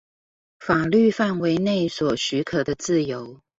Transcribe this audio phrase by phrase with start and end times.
[0.59, 3.39] 法律範圍內所許可的自由